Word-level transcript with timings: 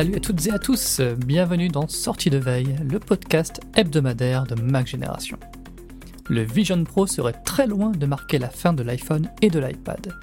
Salut 0.00 0.16
à 0.16 0.20
toutes 0.20 0.46
et 0.46 0.50
à 0.50 0.58
tous, 0.58 1.02
bienvenue 1.26 1.68
dans 1.68 1.86
Sortie 1.86 2.30
de 2.30 2.38
veille, 2.38 2.74
le 2.90 2.98
podcast 2.98 3.60
hebdomadaire 3.76 4.44
de 4.44 4.54
Mac 4.54 4.86
Génération. 4.86 5.36
Le 6.30 6.40
Vision 6.40 6.82
Pro 6.84 7.06
serait 7.06 7.34
très 7.44 7.66
loin 7.66 7.90
de 7.90 8.06
marquer 8.06 8.38
la 8.38 8.48
fin 8.48 8.72
de 8.72 8.82
l'iPhone 8.82 9.28
et 9.42 9.50
de 9.50 9.58
l'iPad. 9.58 10.14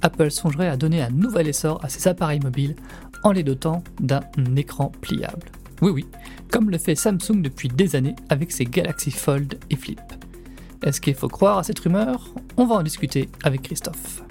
Apple 0.00 0.30
songerait 0.30 0.68
à 0.68 0.78
donner 0.78 1.02
un 1.02 1.10
nouvel 1.10 1.48
essor 1.48 1.84
à 1.84 1.90
ses 1.90 2.08
appareils 2.08 2.40
mobiles 2.40 2.76
en 3.22 3.32
les 3.32 3.42
dotant 3.42 3.84
d'un 4.00 4.22
écran 4.56 4.90
pliable. 5.02 5.52
Oui 5.82 5.90
oui, 5.90 6.06
comme 6.50 6.70
le 6.70 6.78
fait 6.78 6.94
Samsung 6.94 7.42
depuis 7.42 7.68
des 7.68 7.96
années 7.96 8.16
avec 8.30 8.50
ses 8.50 8.64
Galaxy 8.64 9.10
Fold 9.10 9.58
et 9.68 9.76
Flip. 9.76 10.00
Est-ce 10.82 10.98
qu'il 10.98 11.14
faut 11.14 11.28
croire 11.28 11.58
à 11.58 11.62
cette 11.62 11.80
rumeur? 11.80 12.32
On 12.56 12.64
va 12.64 12.76
en 12.76 12.82
discuter 12.82 13.28
avec 13.44 13.60
Christophe. 13.60 14.22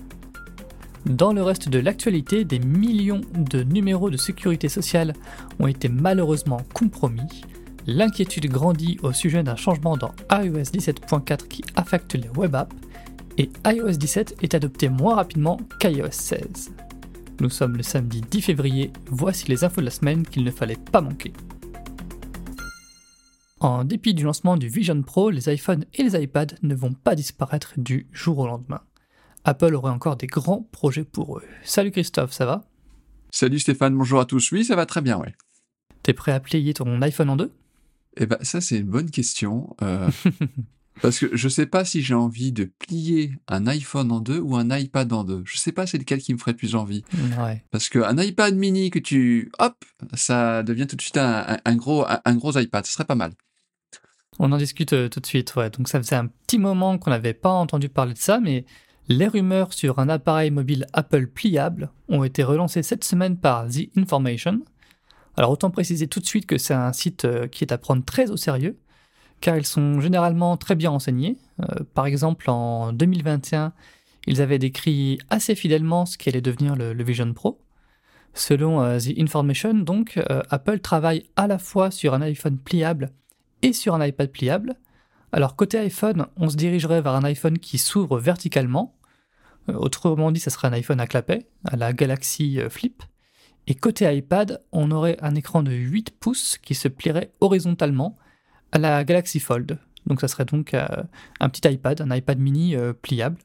Dans 1.06 1.34
le 1.34 1.42
reste 1.42 1.70
de 1.70 1.80
l'actualité, 1.80 2.44
des 2.44 2.60
millions 2.60 3.22
de 3.34 3.64
numéros 3.64 4.10
de 4.10 4.18
sécurité 4.18 4.68
sociale 4.68 5.14
ont 5.60 5.68
été 5.68 5.88
malheureusement 5.88 6.62
compromis. 6.74 7.44
L'inquiétude 7.88 8.48
grandit 8.48 8.98
au 9.02 9.14
sujet 9.14 9.42
d'un 9.42 9.56
changement 9.56 9.98
dans 9.98 10.12
iOS 10.32 10.72
17.4 10.72 11.48
qui 11.48 11.64
affecte 11.76 12.14
les 12.16 12.30
web 12.30 12.56
apps 12.56 12.76
et 13.38 13.50
iOS 13.66 13.94
17 13.94 14.36
est 14.42 14.54
adopté 14.54 14.90
moins 14.90 15.16
rapidement 15.16 15.58
qu'iOS 15.80 16.12
16. 16.12 16.72
Nous 17.40 17.50
sommes 17.50 17.78
le 17.78 17.84
samedi 17.84 18.22
10 18.22 18.42
février, 18.42 18.92
voici 19.08 19.48
les 19.48 19.64
infos 19.64 19.80
de 19.80 19.86
la 19.86 19.92
semaine 19.92 20.28
qu'il 20.28 20.44
ne 20.44 20.52
fallait 20.52 20.76
pas 20.76 21.00
manquer. 21.00 21.32
En 23.62 23.86
dépit 23.86 24.14
du 24.14 24.24
lancement 24.24 24.58
du 24.58 24.68
Vision 24.68 25.02
Pro, 25.02 25.30
les 25.30 25.52
iPhones 25.54 25.86
et 25.94 26.04
les 26.04 26.22
iPads 26.22 26.56
ne 26.62 26.76
vont 26.76 26.94
pas 26.94 27.16
disparaître 27.16 27.74
du 27.78 28.08
jour 28.12 28.40
au 28.40 28.48
lendemain. 28.48 28.82
Apple 29.46 29.74
aurait 29.76 29.92
encore 29.92 30.18
des 30.18 30.28
grands 30.28 30.68
projets 30.72 31.04
pour 31.04 31.38
eux. 31.38 31.44
Salut 31.64 31.92
Christophe, 31.92 32.32
ça 32.32 32.46
va? 32.46 32.66
Salut 33.32 33.60
Stéphane, 33.60 33.96
bonjour 33.96 34.20
à 34.20 34.26
tous. 34.26 34.52
Oui, 34.52 34.66
ça 34.66 34.76
va 34.76 34.86
très 34.86 35.02
bien, 35.02 35.18
ouais. 35.18 35.34
T'es 36.04 36.14
prêt 36.14 36.32
à 36.32 36.40
plier 36.40 36.74
ton 36.74 37.02
iPhone 37.02 37.30
en 37.30 37.36
deux? 37.36 37.52
Eh 38.18 38.26
ben, 38.26 38.38
ça, 38.42 38.60
c'est 38.60 38.78
une 38.78 38.88
bonne 38.88 39.12
question. 39.12 39.76
Euh, 39.82 40.10
parce 41.02 41.20
que 41.20 41.36
je 41.36 41.48
sais 41.48 41.66
pas 41.66 41.86
si 41.86 42.02
j'ai 42.02 42.16
envie 42.16 42.52
de 42.52 42.66
plier 42.66 43.34
un 43.48 43.68
iPhone 43.68 44.12
en 44.12 44.20
deux 44.20 44.40
ou 44.40 44.56
un 44.56 44.76
iPad 44.76 45.12
en 45.14 45.24
deux. 45.24 45.44
Je 45.46 45.58
sais 45.58 45.72
pas 45.72 45.88
c'est 45.88 45.98
lequel 45.98 46.20
qui 46.20 46.34
me 46.34 46.38
ferait 46.38 46.54
plus 46.54 46.76
envie. 46.76 47.04
Ouais. 47.40 47.64
Parce 47.72 47.88
qu'un 47.88 48.18
iPad 48.18 48.56
mini 48.56 48.90
que 48.90 49.00
tu... 49.00 49.52
Hop 49.60 49.86
Ça 50.14 50.64
devient 50.64 50.88
tout 50.88 50.96
de 50.96 51.02
suite 51.02 51.18
un, 51.18 51.58
un 51.64 51.76
gros, 51.76 52.06
un, 52.08 52.36
gros 52.36 52.58
iPad. 52.58 52.86
Ce 52.86 52.94
serait 52.94 53.06
pas 53.06 53.16
mal. 53.16 53.34
On 54.40 54.52
en 54.52 54.58
discute 54.58 54.94
euh, 54.94 55.10
tout 55.10 55.20
de 55.20 55.26
suite, 55.26 55.56
ouais. 55.56 55.70
Donc 55.70 55.88
ça 55.88 56.02
faisait 56.02 56.16
un 56.16 56.28
petit 56.28 56.58
moment 56.58 56.98
qu'on 56.98 57.10
n'avait 57.10 57.34
pas 57.34 57.52
entendu 57.52 57.90
parler 57.90 58.14
de 58.14 58.20
ça, 58.20 58.40
mais 58.40 58.66
les 59.10 59.28
rumeurs 59.28 59.74
sur 59.74 59.98
un 59.98 60.08
appareil 60.08 60.52
mobile 60.52 60.86
Apple 60.94 61.26
pliable 61.26 61.90
ont 62.10 62.24
été 62.24 62.44
relancées 62.44 62.84
cette 62.84 63.04
semaine 63.04 63.38
par 63.38 63.68
The 63.68 63.90
Information. 63.98 64.62
Alors 65.36 65.50
autant 65.50 65.72
préciser 65.72 66.08
tout 66.08 66.20
de 66.20 66.28
suite 66.28 66.46
que 66.46 66.60
c'est 66.60 66.76
un 66.76 66.94
site 66.94 67.26
euh, 67.26 67.48
qui 67.48 67.64
est 67.64 67.74
à 67.74 67.80
prendre 67.80 68.06
très 68.06 68.30
au 68.30 68.38
sérieux, 68.38 68.78
car 69.42 69.58
ils 69.58 69.66
sont 69.66 70.00
généralement 70.00 70.58
très 70.58 70.76
bien 70.76 70.92
renseignés. 70.92 71.38
Euh, 71.60 71.84
par 71.96 72.06
exemple, 72.06 72.52
en 72.52 72.94
2021, 72.94 73.74
ils 74.28 74.42
avaient 74.42 74.60
décrit 74.60 75.18
assez 75.32 75.56
fidèlement 75.56 76.06
ce 76.06 76.18
qui 76.18 76.30
allait 76.30 76.42
devenir 76.42 76.76
le, 76.76 77.04
Vision 77.04 77.34
Pro. 77.34 77.60
Selon 78.36 78.80
euh, 78.80 79.00
The 79.00 79.18
Information, 79.18 79.74
donc, 79.74 80.20
Apple 80.52 80.82
travaille 80.82 81.24
à 81.36 81.48
la 81.48 81.58
fois 81.58 81.90
sur 81.90 82.14
un 82.14 82.22
iPhone 82.22 82.60
pliable 82.60 83.10
et 83.64 83.74
sur 83.74 83.96
un 83.96 84.06
iPad 84.06 84.30
pliable. 84.30 84.76
Alors 85.32 85.56
côté 85.56 85.80
iPhone, 85.80 86.28
on 86.38 86.50
se 86.50 86.56
dirigerait 86.56 87.02
vers 87.02 87.14
un 87.14 87.24
iPhone 87.24 87.58
qui 87.58 87.78
s'ouvre 87.78 88.20
verticalement, 88.20 88.96
autrement 89.76 90.32
dit, 90.32 90.40
ça 90.40 90.50
serait 90.50 90.68
un 90.68 90.74
iPhone 90.74 91.00
à 91.00 91.08
clapet, 91.08 91.48
à 91.66 91.76
la 91.76 91.94
Galaxy 91.94 92.60
euh, 92.60 92.70
Flip. 92.70 93.04
Et 93.68 93.76
côté 93.76 94.12
iPad, 94.14 94.62
on 94.72 94.92
aurait 94.92 95.18
un 95.22 95.36
écran 95.36 95.64
de 95.64 95.72
8 95.72 96.12
pouces 96.20 96.58
qui 96.58 96.76
se 96.76 96.88
plierait 96.88 97.32
horizontalement 97.40 98.18
à 98.72 98.80
la 98.80 99.04
Galaxy 99.04 99.40
Fold. 99.40 99.80
Donc 100.08 100.22
ça 100.22 100.28
serait 100.28 100.46
donc 100.46 100.74
euh, 100.74 100.88
un 101.40 101.50
petit 101.50 101.68
iPad, 101.70 102.02
un 102.02 102.16
iPad 102.16 102.40
mini 102.40 102.76
pliable. 103.02 103.38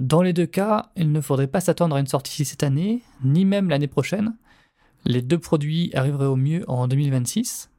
Dans 0.00 0.22
les 0.22 0.32
deux 0.32 0.46
cas, 0.46 0.90
il 0.96 1.12
ne 1.12 1.20
faudrait 1.20 1.46
pas 1.46 1.60
s'attendre 1.60 1.96
à 1.96 2.00
une 2.00 2.06
sortie 2.06 2.44
cette 2.44 2.62
année, 2.62 3.02
ni 3.22 3.44
même 3.44 3.68
l'année 3.68 3.88
prochaine. 3.88 4.34
Les 5.04 5.20
deux 5.20 5.38
produits 5.38 5.90
arriveraient 5.94 6.26
au 6.26 6.36
mieux 6.36 6.64
en 6.68 6.88
2026. 6.88 7.70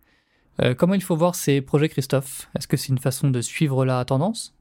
comment 0.77 0.93
il 0.93 1.01
faut 1.01 1.15
voir 1.15 1.33
ces 1.33 1.61
projets, 1.61 1.89
Christophe? 1.89 2.47
Est-ce 2.55 2.67
que 2.67 2.77
c'est 2.77 2.89
une 2.89 2.99
façon 2.99 3.31
de 3.31 3.41
suivre 3.41 3.85
la 3.85 4.05
tendance? 4.05 4.54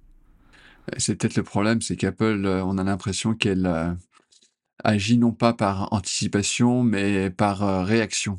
C'est 0.99 1.17
peut-être 1.17 1.37
le 1.37 1.43
problème, 1.43 1.81
c'est 1.81 1.97
qu'Apple, 1.97 2.45
euh, 2.45 2.65
on 2.65 2.78
a 2.78 2.84
l'impression 2.84 3.34
qu'elle 3.34 3.67
euh, 3.67 3.93
agit 4.83 5.19
non 5.19 5.33
pas 5.33 5.53
par 5.53 5.93
anticipation, 5.93 6.83
mais 6.83 7.31
par 7.31 7.62
euh, 7.62 7.84
réaction. 7.84 8.39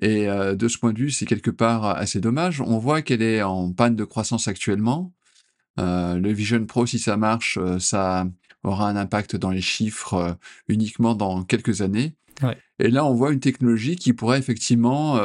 Et 0.00 0.26
de 0.26 0.68
ce 0.68 0.78
point 0.78 0.94
de 0.94 0.98
vue, 0.98 1.10
c'est 1.10 1.26
quelque 1.26 1.50
part 1.50 1.84
assez 1.84 2.18
dommage. 2.18 2.62
On 2.62 2.78
voit 2.78 3.02
qu'elle 3.02 3.20
est 3.20 3.42
en 3.42 3.74
panne 3.74 3.94
de 3.94 4.04
croissance 4.04 4.48
actuellement. 4.48 5.12
le 5.76 6.32
Vision 6.32 6.64
Pro, 6.64 6.86
si 6.86 6.98
ça 6.98 7.18
marche, 7.18 7.58
ça 7.78 8.26
aura 8.64 8.88
un 8.88 8.96
impact 8.96 9.36
dans 9.36 9.50
les 9.50 9.60
chiffres 9.60 10.38
uniquement 10.66 11.14
dans 11.14 11.44
quelques 11.44 11.82
années. 11.82 12.14
Et 12.78 12.88
là, 12.88 13.04
on 13.04 13.12
voit 13.12 13.32
une 13.32 13.40
technologie 13.40 13.96
qui 13.96 14.14
pourrait 14.14 14.38
effectivement 14.38 15.20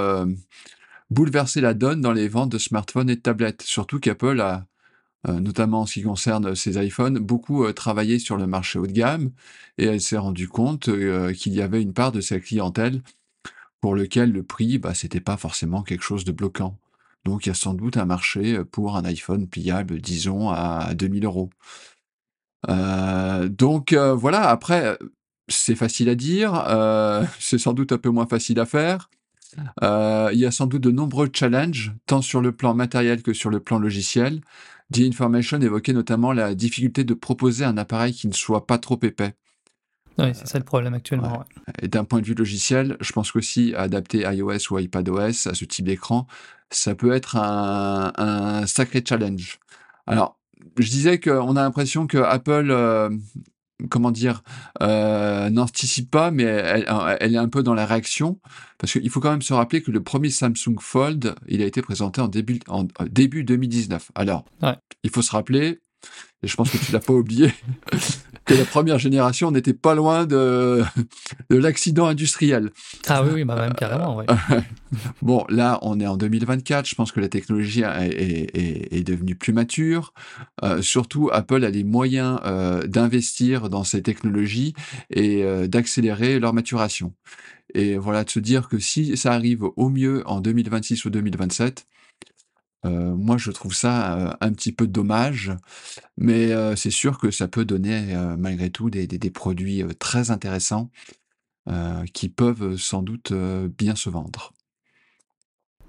bouleverser 1.12 1.62
la 1.62 1.74
donne 1.74 2.02
dans 2.02 2.12
les 2.12 2.28
ventes 2.28 2.52
de 2.52 2.58
smartphones 2.58 3.10
et 3.10 3.16
de 3.16 3.22
tablettes. 3.22 3.62
Surtout 3.62 4.02
qu'Apple 4.02 4.42
a 4.42 4.66
notamment 5.34 5.82
en 5.82 5.86
ce 5.86 5.96
qui 5.96 6.04
concerne 6.04 6.56
ses 6.56 6.84
iPhones, 6.84 7.20
beaucoup 7.20 7.66
euh, 7.66 7.74
travaillé 7.74 8.20
sur 8.20 8.38
le 8.38 8.48
marché 8.48 8.80
haut 8.80 8.88
de 8.88 8.92
gamme 8.92 9.32
et 9.78 9.86
elle 9.86 10.02
s'est 10.02 10.18
rendue 10.18 10.48
compte 10.48 10.90
euh, 10.90 11.34
qu'il 11.34 11.54
y 11.54 11.62
avait 11.62 11.82
une 11.82 11.94
part 11.94 12.12
de 12.12 12.22
sa 12.22 12.40
clientèle 12.40 13.02
pour 13.82 13.96
lequel 13.96 14.32
le 14.32 14.44
prix, 14.44 14.78
bah, 14.78 14.94
c'était 14.94 15.20
pas 15.20 15.38
forcément 15.38 15.84
quelque 15.84 16.04
chose 16.04 16.24
de 16.24 16.32
bloquant. 16.32 16.78
Donc 17.26 17.46
il 17.46 17.50
y 17.50 17.52
a 17.52 17.56
sans 17.56 17.74
doute 17.74 17.98
un 17.98 18.06
marché 18.06 18.64
pour 18.72 18.96
un 18.96 19.06
iPhone 19.06 19.48
pliable, 19.48 20.00
disons, 20.00 20.50
à 20.50 20.94
2000 20.96 21.26
euros. 21.26 21.50
donc 22.68 23.94
voilà, 23.94 24.50
après, 24.50 24.98
c'est 25.48 25.76
facile 25.76 26.10
à 26.10 26.16
dire, 26.16 26.54
c'est 27.40 27.58
sans 27.58 27.74
doute 27.74 27.92
un 27.92 27.98
peu 27.98 28.10
moins 28.10 28.28
facile 28.28 28.60
à 28.60 28.66
faire. 28.66 29.10
il 29.82 30.40
y 30.40 30.46
a 30.46 30.52
sans 30.52 30.68
doute 30.68 30.82
de 30.82 30.92
nombreux 30.92 31.30
challenges, 31.32 31.94
tant 32.06 32.22
sur 32.22 32.40
le 32.42 32.54
plan 32.54 32.74
matériel 32.74 33.22
que 33.22 33.34
sur 33.34 33.50
le 33.50 33.60
plan 33.60 33.78
logiciel. 33.78 34.42
The 34.94 35.00
Information 35.00 35.60
évoquait 35.60 35.94
notamment 35.94 36.32
la 36.32 36.56
difficulté 36.56 37.04
de 37.04 37.14
proposer 37.14 37.66
un 37.66 37.78
appareil 37.78 38.14
qui 38.14 38.28
ne 38.28 38.34
soit 38.34 38.66
pas 38.66 38.78
trop 38.78 39.00
épais. 39.04 39.36
Oui, 40.18 40.30
c'est 40.34 40.48
ça 40.48 40.58
le 40.58 40.64
problème 40.64 40.94
actuellement. 40.94 41.46
Et 41.82 41.88
d'un 41.88 42.04
point 42.04 42.22
de 42.22 42.26
vue 42.26 42.34
logiciel, 42.34 42.98
je 43.02 43.12
pense 43.12 43.32
qu'aussi 43.32 43.76
adapter 43.76 44.22
iOS 44.22 44.72
ou 44.72 44.80
iPadOS 44.80 45.48
à 45.48 45.54
ce 45.54 45.66
type 45.66 45.86
d'écran, 45.86 46.26
ça 46.72 46.96
peut 46.96 47.12
être 47.12 47.36
un, 47.36 48.66
sacré 48.66 49.04
challenge. 49.08 49.60
Alors, 50.08 50.40
je 50.78 50.90
disais 50.90 51.20
qu'on 51.20 51.56
a 51.56 51.62
l'impression 51.62 52.08
que 52.08 52.18
Apple 52.18 52.72
euh, 52.72 53.10
comment 53.90 54.12
dire, 54.12 54.44
euh, 54.82 55.50
n'anticipe 55.50 56.10
pas, 56.10 56.32
mais 56.32 56.44
elle, 56.44 57.36
est 57.36 57.38
un 57.38 57.50
peu 57.50 57.64
dans 57.64 57.74
la 57.74 57.86
réaction, 57.86 58.40
parce 58.78 58.94
qu'il 58.94 59.10
faut 59.10 59.20
quand 59.20 59.32
même 59.32 59.42
se 59.42 59.54
rappeler 59.54 59.82
que 59.82 59.92
le 59.92 60.02
premier 60.02 60.30
Samsung 60.30 60.80
Fold, 60.80 61.36
il 61.48 61.62
a 61.62 61.66
été 61.66 61.82
présenté 61.82 62.22
en 62.22 62.28
début, 62.28 62.60
en, 62.68 62.86
début 63.10 63.44
2019. 63.44 64.12
Alors, 64.16 64.46
il 65.04 65.10
faut 65.10 65.22
se 65.22 65.32
rappeler, 65.32 65.82
et 66.44 66.48
je 66.48 66.56
pense 66.56 66.70
que 66.70 66.78
tu 66.78 66.92
l'as 66.92 67.00
pas 67.00 67.14
oublié, 67.14 67.52
que 68.46 68.54
la 68.54 68.64
première 68.64 69.00
génération 69.00 69.50
n'était 69.50 69.74
pas 69.74 69.96
loin 69.96 70.26
de, 70.26 70.84
de 71.50 71.58
l'accident 71.58 72.06
industriel. 72.06 72.70
Ah 73.08 73.24
oui, 73.24 73.30
oui, 73.34 73.44
bah 73.44 73.56
même 73.56 73.74
carrément, 73.74 74.18
oui. 74.18 74.26
bon, 75.24 75.46
là, 75.50 75.80
on 75.82 76.00
est 76.00 76.06
en 76.06 76.16
2024. 76.16 76.88
Je 76.88 76.94
pense 76.94 77.12
que 77.12 77.20
la 77.20 77.28
technologie 77.28 77.82
est, 77.82 78.96
est, 78.96 79.04
devenue 79.04 79.36
plus 79.36 79.52
mature. 79.52 80.14
Euh, 80.64 80.84
surtout, 80.84 81.30
Apple 81.34 81.64
a 81.66 81.72
les 81.72 81.84
moyens 81.84 82.40
euh, 82.46 82.86
d'investir 82.86 83.70
dans 83.70 83.84
ces 83.84 84.04
technologies 84.04 84.76
et 85.10 85.44
euh, 85.44 85.68
d'accélérer 85.68 86.40
leur 86.40 86.54
maturation. 86.54 87.14
Et 87.74 87.98
voilà, 87.98 88.24
de 88.24 88.30
se 88.30 88.40
dire 88.40 88.70
que 88.70 88.78
si 88.78 89.18
ça 89.18 89.34
arrive 89.34 89.64
au 89.76 89.90
mieux 89.90 90.24
en 90.28 90.40
2026 90.40 91.06
ou 91.06 91.10
2027, 91.10 91.88
moi, 92.84 93.38
je 93.38 93.52
trouve 93.52 93.74
ça 93.74 94.38
un 94.40 94.54
petit 94.54 94.72
peu 94.72 94.88
dommage, 94.88 95.52
mais 96.18 96.52
c'est 96.76 96.92
sûr 96.92 97.18
que 97.18 97.32
ça 97.32 97.48
peut 97.48 97.66
donner 97.66 98.16
malgré 98.38 98.70
tout 98.70 98.90
des, 98.90 99.30
produits 99.30 99.84
très 100.00 100.32
intéressants 100.32 100.90
qui 102.14 102.30
peuvent 102.30 102.78
sans 102.78 103.02
doute 103.02 103.34
bien 103.34 103.96
se 103.96 104.10
vendre. 104.10 104.54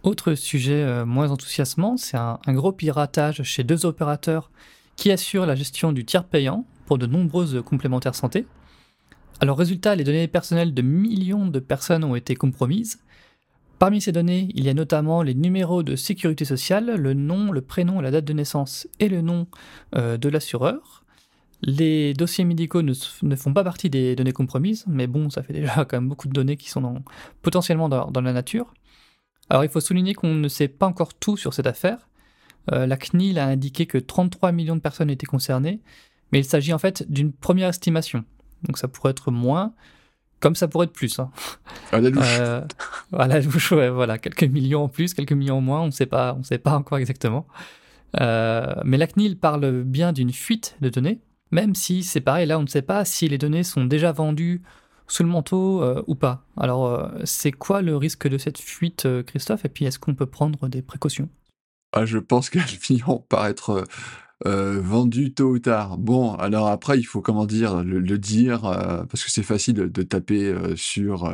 Autre 0.03 0.35
sujet 0.35 1.05
moins 1.05 1.31
enthousiasmant, 1.31 1.97
c'est 1.97 2.17
un, 2.17 2.39
gros 2.49 2.73
piratage 2.73 3.43
chez 3.43 3.65
deux 3.65 3.85
opérateurs 3.85 4.51
qui 4.97 5.11
assurent 5.11 5.47
la 5.47 5.55
gestion 5.55 5.93
du 5.93 6.05
tiers 6.05 6.25
payant 6.25 6.67
pour 6.87 6.99
de 6.99 7.07
nombreuses 7.07 7.63
complémentaires 7.65 8.15
santé. 8.15 8.47
Alors 9.41 9.59
résultat, 9.59 9.95
les 9.95 10.05
données 10.05 10.29
personnelles 10.29 10.75
de 10.75 10.83
millions 10.83 11.47
de 11.47 11.61
personnes 11.61 12.05
ont 12.05 12.17
été 12.17 12.35
compromises, 12.35 12.99
Parmi 13.79 14.01
ces 14.01 14.11
données, 14.11 14.49
il 14.55 14.65
y 14.65 14.69
a 14.69 14.75
notamment 14.75 15.23
les 15.23 15.35
numéros 15.35 15.83
de 15.83 15.95
sécurité 15.95 16.45
sociale, 16.45 16.97
le 16.97 17.15
nom, 17.15 17.53
le 17.53 17.61
prénom, 17.61 18.01
la 18.01 18.11
date 18.11 18.25
de 18.25 18.33
naissance 18.33 18.89
et 18.99 19.09
le 19.09 19.21
nom 19.21 19.47
euh, 19.95 20.17
de 20.17 20.29
l'assureur. 20.29 21.05
Les 21.63 22.13
dossiers 22.15 22.45
médicaux 22.45 22.83
ne, 22.83 22.95
font 23.37 23.53
pas 23.53 23.65
partie 23.65 23.91
des 23.91 24.17
données 24.17 24.33
compromises, 24.33 24.85
mais 24.89 25.07
bon, 25.07 25.31
ça 25.31 25.43
fait 25.43 25.53
déjà 25.53 25.85
quand 25.85 25.97
même 25.97 26.09
beaucoup 26.09 26.29
de 26.29 26.33
données 26.33 26.57
qui 26.57 26.71
sont 26.71 27.03
potentiellement 27.43 27.89
dans, 27.89 28.11
dans, 28.11 28.21
la 28.21 28.33
nature. 28.33 28.75
Alors 29.51 29.65
il 29.65 29.71
faut 29.71 29.81
souligner 29.81 30.15
qu'on 30.15 30.35
ne 30.35 30.49
sait 30.49 30.69
pas 30.69 30.87
encore 30.87 31.15
tout 31.15 31.37
sur 31.37 31.55
cette 31.55 31.67
affaire. 31.67 32.09
Euh, 32.73 32.87
la 32.87 32.97
CNIL 32.97 33.39
a 33.39 33.47
indiqué 33.47 33.87
que 33.87 33.99
33 33.99 34.53
millions 34.53 34.77
de 34.77 34.81
personnes 34.81 35.11
étaient 35.11 35.27
concernées, 35.27 35.81
mais 36.33 36.41
il 36.41 36.45
s'agit 36.45 36.73
en 36.73 36.79
fait 36.79 37.11
d'une 37.11 37.33
première 37.33 37.69
estimation. 37.69 38.25
Donc 38.65 38.79
ça 38.79 38.89
pourrait 38.89 39.13
être 39.13 39.31
moins, 39.31 39.73
comme 40.41 40.55
ça 40.55 40.69
pourrait 40.69 40.87
être 40.87 40.93
plus. 40.93 41.19
Hein. 41.19 41.31
À 41.93 42.01
la 42.01 42.11
louche. 42.11 42.37
Euh, 42.41 42.63
à 43.13 43.27
la 43.27 43.41
louche, 43.41 43.73
ouais, 43.73 43.89
voilà, 43.89 44.19
quelques 44.19 44.45
millions 44.45 44.85
en 44.85 44.89
plus, 44.89 45.15
quelques 45.15 45.33
millions 45.33 45.59
en 45.59 45.61
moins, 45.61 45.81
on 45.81 45.87
ne 45.87 45.91
sait 45.91 46.07
pas, 46.07 46.37
on 46.39 46.43
sait 46.43 46.59
pas 46.59 46.77
encore 46.77 46.99
exactement. 46.99 47.47
Euh, 48.21 48.75
mais 48.85 48.97
la 48.97 49.07
CNIL 49.07 49.39
parle 49.39 49.83
bien 49.83 50.13
d'une 50.13 50.33
fuite 50.33 50.77
de 50.81 50.89
données, 50.89 51.21
même 51.51 51.75
si 51.75 52.03
c'est 52.03 52.21
pareil, 52.21 52.47
là 52.47 52.59
on 52.59 52.63
ne 52.63 52.69
sait 52.69 52.83
pas 52.83 53.05
si 53.05 53.29
les 53.29 53.39
données 53.39 53.65
sont 53.65 53.85
déjà 53.85 54.13
vendues 54.13 54.63
sous 55.09 55.23
le 55.23 55.29
manteau 55.29 55.83
euh, 55.83 56.03
ou 56.07 56.15
pas. 56.15 56.45
Alors 56.57 57.11
c'est 57.25 57.53
quoi 57.53 57.83
le 57.83 57.97
risque 57.97 58.29
de 58.29 58.39
cette 58.39 58.59
fuite, 58.59 59.07
Christophe? 59.27 59.65
Et 59.65 59.69
puis 59.69 59.85
est-ce 59.85 59.99
qu'on 59.99 60.15
peut 60.15 60.27
prendre 60.27 60.69
des 60.69 60.83
précautions? 60.83 61.29
Ah, 61.93 62.05
Je 62.05 62.19
pense 62.19 62.51
qu'elles 62.51 62.63
finiront 62.63 63.25
par 63.29 63.47
être 63.47 63.85
vendues 64.45 65.33
tôt 65.35 65.51
ou 65.51 65.59
tard. 65.59 65.99
Bon, 65.99 66.35
alors 66.35 66.69
après 66.69 66.99
il 66.99 67.05
faut 67.05 67.21
comment 67.21 67.47
dire 67.47 67.83
le, 67.83 68.19
dire 68.19 68.63
parce 68.63 69.25
que 69.25 69.31
c'est 69.31 69.43
facile 69.43 69.75
de, 69.75 70.03
taper 70.03 70.55
sur 70.77 71.33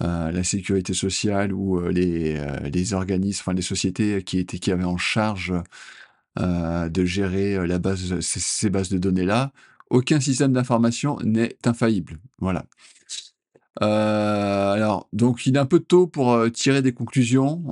la 0.00 0.44
sécurité 0.44 0.94
sociale 0.94 1.52
ou 1.52 1.80
les, 1.88 2.94
organismes, 2.94 3.40
enfin 3.42 3.54
les 3.54 3.62
sociétés 3.62 4.22
qui 4.22 4.72
avaient 4.72 4.84
en 4.84 4.96
charge 4.96 5.52
euh, 6.38 6.88
de 6.88 7.04
gérer 7.04 7.56
euh, 7.56 7.66
la 7.66 7.78
base, 7.78 8.18
ces, 8.20 8.70
bases 8.70 8.88
de 8.88 8.96
données-là. 8.96 9.52
Aucun 9.90 10.18
système 10.18 10.54
d'information 10.54 11.18
n'est 11.22 11.58
infaillible. 11.66 12.16
Voilà. 12.38 12.64
Euh, 13.80 14.72
alors, 14.72 15.08
donc 15.14 15.46
il 15.46 15.56
est 15.56 15.58
un 15.58 15.66
peu 15.66 15.80
tôt 15.80 16.06
pour 16.06 16.38
tirer 16.52 16.82
des 16.82 16.92
conclusions, 16.92 17.62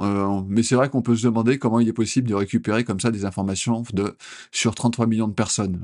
mais 0.48 0.62
c'est 0.62 0.74
vrai 0.74 0.88
qu'on 0.88 1.02
peut 1.02 1.14
se 1.14 1.24
demander 1.24 1.58
comment 1.58 1.78
il 1.78 1.88
est 1.88 1.92
possible 1.92 2.28
de 2.28 2.34
récupérer 2.34 2.84
comme 2.84 3.00
ça 3.00 3.10
des 3.10 3.26
informations 3.26 3.82
de 3.92 4.16
sur 4.50 4.74
33 4.74 5.06
millions 5.06 5.28
de 5.28 5.34
personnes. 5.34 5.80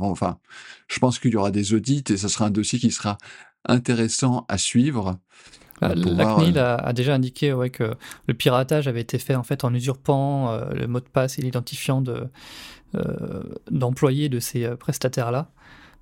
enfin, 0.00 0.38
je 0.88 0.98
pense 0.98 1.18
qu'il 1.18 1.32
y 1.32 1.36
aura 1.36 1.50
des 1.50 1.72
audits 1.72 2.04
et 2.10 2.16
ce 2.16 2.28
sera 2.28 2.46
un 2.46 2.50
dossier 2.50 2.78
qui 2.78 2.90
sera 2.90 3.16
intéressant 3.64 4.44
à 4.48 4.58
suivre. 4.58 5.18
La, 5.80 5.94
CNIL 5.94 6.58
euh, 6.58 6.76
a, 6.76 6.92
déjà 6.92 7.14
indiqué 7.14 7.52
ouais, 7.52 7.70
que 7.70 7.94
le 8.26 8.34
piratage 8.34 8.88
avait 8.88 9.00
été 9.00 9.18
fait 9.18 9.36
en 9.36 9.44
fait 9.44 9.64
en 9.64 9.72
usurpant 9.72 10.50
euh, 10.50 10.70
le 10.72 10.86
mot 10.88 11.00
de 11.00 11.06
passe 11.06 11.38
et 11.38 11.42
l'identifiant 11.42 12.00
de, 12.00 12.26
euh, 12.96 13.42
d'employés 13.70 14.28
de 14.28 14.40
ces 14.40 14.68
prestataires-là. 14.76 15.50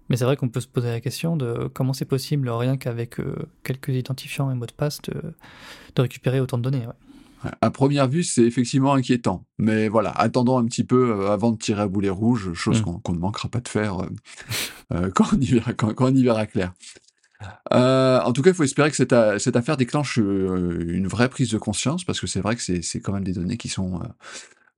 Mais 0.08 0.16
c'est 0.16 0.24
vrai 0.24 0.36
qu'on 0.36 0.48
peut 0.48 0.60
se 0.60 0.68
poser 0.68 0.88
la 0.88 1.00
question 1.00 1.36
de 1.36 1.68
comment 1.72 1.92
c'est 1.92 2.04
possible, 2.04 2.48
rien 2.48 2.76
qu'avec 2.76 3.16
quelques 3.64 3.88
identifiants 3.88 4.50
et 4.50 4.54
mots 4.54 4.66
de 4.66 4.72
passe, 4.72 5.02
de, 5.02 5.14
de 5.94 6.02
récupérer 6.02 6.40
autant 6.40 6.58
de 6.58 6.62
données. 6.62 6.86
À 7.60 7.70
première 7.70 8.08
vue, 8.08 8.22
c'est 8.22 8.42
effectivement 8.42 8.94
inquiétant. 8.94 9.44
Mais 9.58 9.88
voilà, 9.88 10.10
attendons 10.10 10.58
un 10.58 10.64
petit 10.64 10.84
peu 10.84 11.28
avant 11.28 11.50
de 11.50 11.58
tirer 11.58 11.82
à 11.82 11.88
boulet 11.88 12.08
rouge, 12.08 12.52
chose 12.54 12.82
mm. 12.82 13.00
qu'on 13.02 13.12
ne 13.12 13.18
manquera 13.18 13.48
pas 13.48 13.60
de 13.60 13.68
faire 13.68 13.98
quand, 15.14 15.32
on 15.32 15.40
y 15.40 15.46
verra, 15.46 15.72
quand, 15.72 15.92
quand, 15.92 16.06
on 16.06 16.14
y 16.14 16.22
verra 16.22 16.46
clair. 16.46 16.72
Euh, 17.72 18.20
en 18.20 18.32
tout 18.32 18.42
cas, 18.42 18.50
il 18.50 18.56
faut 18.56 18.62
espérer 18.62 18.90
que 18.90 18.96
cette, 18.96 19.14
cette 19.38 19.56
affaire 19.56 19.76
déclenche 19.76 20.18
euh, 20.18 20.84
une 20.88 21.06
vraie 21.06 21.28
prise 21.28 21.50
de 21.50 21.58
conscience, 21.58 22.04
parce 22.04 22.20
que 22.20 22.26
c'est 22.26 22.40
vrai 22.40 22.56
que 22.56 22.62
c'est 22.62 23.00
quand 23.00 23.12
même 23.12 23.24
des 23.24 23.32
données 23.32 23.56
qui 23.56 23.68
sont 23.68 24.00
euh, 24.00 24.06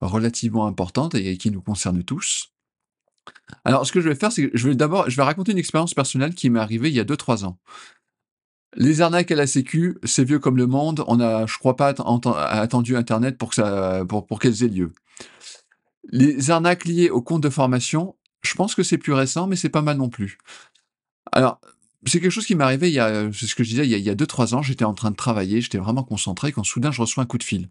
relativement 0.00 0.66
importantes 0.66 1.14
et, 1.14 1.36
qui 1.36 1.50
nous 1.50 1.60
concernent 1.60 2.02
tous. 2.02 2.52
Alors, 3.64 3.86
ce 3.86 3.92
que 3.92 4.00
je 4.00 4.08
vais 4.08 4.14
faire, 4.14 4.32
c'est 4.32 4.48
que 4.48 4.56
je 4.56 4.68
vais 4.68 4.74
d'abord, 4.74 5.08
je 5.08 5.16
vais 5.16 5.22
raconter 5.22 5.52
une 5.52 5.58
expérience 5.58 5.94
personnelle 5.94 6.34
qui 6.34 6.50
m'est 6.50 6.60
arrivée 6.60 6.88
il 6.88 6.94
y 6.94 7.00
a 7.00 7.04
2-3 7.04 7.44
ans. 7.44 7.58
Les 8.76 9.00
arnaques 9.00 9.30
à 9.30 9.34
la 9.34 9.46
Sécu, 9.46 9.98
c'est 10.04 10.24
vieux 10.24 10.38
comme 10.38 10.56
le 10.56 10.66
monde. 10.66 11.02
On 11.06 11.20
a, 11.20 11.46
je 11.46 11.58
crois 11.58 11.76
pas, 11.76 11.88
attendu 11.88 12.96
Internet 12.96 13.38
pour 13.38 13.50
qu'elles 13.50 14.62
aient 14.62 14.68
lieu. 14.68 14.92
Les 16.10 16.50
arnaques 16.50 16.84
liées 16.84 17.10
au 17.10 17.22
compte 17.22 17.42
de 17.42 17.50
formation, 17.50 18.14
je 18.42 18.54
pense 18.54 18.74
que 18.74 18.82
c'est 18.82 18.98
plus 18.98 19.12
récent, 19.12 19.46
mais 19.46 19.56
c'est 19.56 19.68
pas 19.68 19.82
mal 19.82 19.96
non 19.96 20.08
plus. 20.08 20.38
Alors, 21.32 21.60
c'est 22.06 22.20
quelque 22.20 22.30
chose 22.30 22.46
qui 22.46 22.54
m'est 22.54 22.64
arrivé 22.64 22.88
il 22.88 22.94
y 22.94 23.00
a, 23.00 23.30
c'est 23.32 23.46
ce 23.46 23.54
que 23.54 23.64
je 23.64 23.70
disais, 23.70 23.86
il 23.86 23.98
y 23.98 24.10
a, 24.10 24.14
deux, 24.14 24.26
trois 24.26 24.54
ans, 24.54 24.62
j'étais 24.62 24.84
en 24.84 24.94
train 24.94 25.10
de 25.10 25.16
travailler, 25.16 25.60
j'étais 25.60 25.78
vraiment 25.78 26.04
concentré, 26.04 26.52
quand 26.52 26.64
soudain 26.64 26.92
je 26.92 27.00
reçois 27.00 27.24
un 27.24 27.26
coup 27.26 27.38
de 27.38 27.42
fil. 27.42 27.68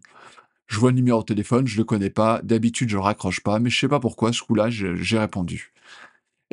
Je 0.68 0.78
vois 0.78 0.90
le 0.90 0.96
numéro 0.96 1.20
de 1.20 1.26
téléphone, 1.26 1.66
je 1.66 1.78
le 1.78 1.84
connais 1.84 2.10
pas, 2.10 2.40
d'habitude 2.44 2.90
je 2.90 2.98
raccroche 2.98 3.40
pas, 3.40 3.58
mais 3.58 3.70
je 3.70 3.80
sais 3.80 3.88
pas 3.88 4.00
pourquoi, 4.00 4.32
ce 4.32 4.42
coup-là, 4.42 4.68
j'ai 4.70 5.18
répondu. 5.18 5.72